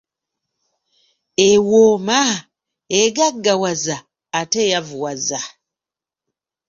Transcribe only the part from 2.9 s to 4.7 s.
egaggawaza ate